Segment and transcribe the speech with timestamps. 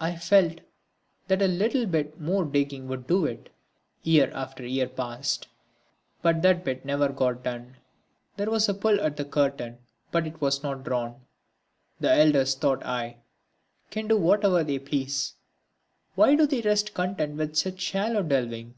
[0.00, 0.58] I felt
[1.28, 3.48] that a little bit more digging would do it.
[4.02, 5.46] Year after year passed,
[6.20, 7.76] but that bit never got done.
[8.36, 9.78] There was a pull at the curtain
[10.10, 11.24] but it was not drawn.
[12.00, 13.18] The elders, thought I,
[13.92, 15.36] can do whatever they please,
[16.16, 18.74] why do they rest content with such shallow delving?